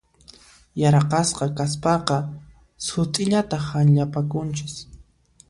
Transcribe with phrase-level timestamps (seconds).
[0.81, 2.17] Yaraqasqa kaspaqa
[2.87, 4.75] sut'illata hanllapakunchis.